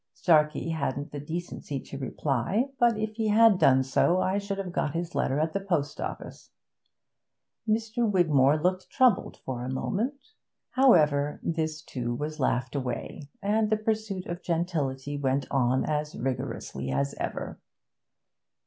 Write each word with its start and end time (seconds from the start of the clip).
Starkey 0.13 0.69
hadn't 0.71 1.11
the 1.11 1.19
decency 1.19 1.79
to 1.79 1.95
reply, 1.99 2.69
but 2.79 2.97
if 2.97 3.17
he 3.17 3.27
had 3.27 3.59
done 3.59 3.83
so 3.83 4.19
I 4.19 4.39
should 4.39 4.57
have 4.57 4.71
got 4.71 4.95
his 4.95 5.13
letter 5.13 5.39
at 5.39 5.53
the 5.53 5.59
post 5.59 6.01
office.' 6.01 6.49
Mr. 7.69 8.09
Wigmore 8.09 8.59
looked 8.59 8.89
troubled 8.89 9.37
for 9.45 9.63
a 9.63 9.71
moment. 9.71 10.15
However, 10.71 11.39
this 11.43 11.83
too 11.83 12.15
was 12.15 12.39
laughed 12.39 12.73
away, 12.73 13.29
and 13.43 13.69
the 13.69 13.77
pursuit 13.77 14.25
of 14.25 14.41
gentility 14.41 15.19
went 15.19 15.45
on 15.51 15.85
as 15.85 16.15
rigorously 16.15 16.89
as 16.89 17.13
ever. 17.19 17.59